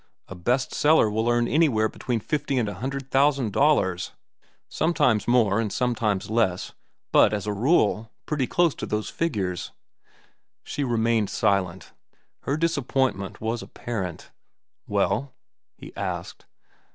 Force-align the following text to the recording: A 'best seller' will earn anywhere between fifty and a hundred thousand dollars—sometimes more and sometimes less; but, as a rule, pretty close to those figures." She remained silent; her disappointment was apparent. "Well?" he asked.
A 0.27 0.33
'best 0.33 0.73
seller' 0.73 1.11
will 1.11 1.29
earn 1.29 1.47
anywhere 1.47 1.87
between 1.87 2.19
fifty 2.21 2.57
and 2.57 2.67
a 2.67 2.73
hundred 2.73 3.11
thousand 3.11 3.53
dollars—sometimes 3.53 5.27
more 5.27 5.59
and 5.59 5.71
sometimes 5.71 6.27
less; 6.27 6.73
but, 7.11 7.33
as 7.35 7.45
a 7.45 7.53
rule, 7.53 8.11
pretty 8.25 8.47
close 8.47 8.73
to 8.73 8.87
those 8.87 9.11
figures." 9.11 9.71
She 10.63 10.83
remained 10.83 11.29
silent; 11.29 11.91
her 12.45 12.57
disappointment 12.57 13.41
was 13.41 13.61
apparent. 13.61 14.31
"Well?" 14.87 15.35
he 15.77 15.95
asked. 15.95 16.47